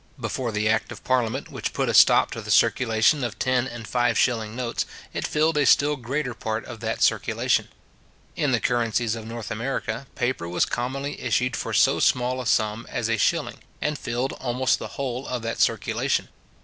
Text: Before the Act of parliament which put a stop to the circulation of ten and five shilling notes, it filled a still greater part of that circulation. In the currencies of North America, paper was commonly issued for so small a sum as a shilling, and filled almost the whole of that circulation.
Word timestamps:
Before 0.19 0.51
the 0.51 0.67
Act 0.67 0.91
of 0.91 1.03
parliament 1.03 1.49
which 1.51 1.73
put 1.73 1.87
a 1.87 1.93
stop 1.93 2.31
to 2.31 2.41
the 2.41 2.49
circulation 2.49 3.23
of 3.23 3.37
ten 3.37 3.67
and 3.67 3.87
five 3.87 4.17
shilling 4.17 4.55
notes, 4.55 4.87
it 5.13 5.27
filled 5.27 5.59
a 5.59 5.65
still 5.67 5.95
greater 5.95 6.33
part 6.33 6.65
of 6.65 6.79
that 6.79 7.03
circulation. 7.03 7.67
In 8.35 8.51
the 8.51 8.59
currencies 8.59 9.13
of 9.13 9.27
North 9.27 9.51
America, 9.51 10.07
paper 10.15 10.49
was 10.49 10.65
commonly 10.65 11.21
issued 11.21 11.55
for 11.55 11.71
so 11.71 11.99
small 11.99 12.41
a 12.41 12.47
sum 12.47 12.87
as 12.89 13.09
a 13.09 13.17
shilling, 13.19 13.59
and 13.79 13.95
filled 13.95 14.33
almost 14.39 14.79
the 14.79 14.87
whole 14.97 15.27
of 15.27 15.43
that 15.43 15.59
circulation. 15.61 16.29